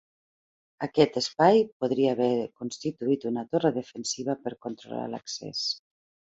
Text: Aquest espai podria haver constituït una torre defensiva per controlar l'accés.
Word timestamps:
Aquest 0.87 1.19
espai 1.21 1.61
podria 1.83 2.15
haver 2.17 2.31
constituït 2.63 3.29
una 3.33 3.45
torre 3.53 3.73
defensiva 3.79 4.39
per 4.43 4.57
controlar 4.69 5.07
l'accés. 5.15 5.67